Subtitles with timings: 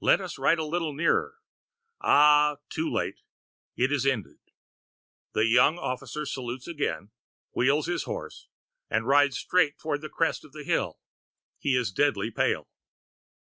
[0.00, 1.38] Let us ride a little nearer.
[2.00, 2.58] Ah!
[2.70, 3.22] too late
[3.76, 4.38] it is ended.
[5.34, 7.10] The young officer salutes again,
[7.56, 8.46] wheels his horse,
[8.88, 11.00] and rides straight toward the crest of the hill.
[11.58, 12.68] He is deadly pale.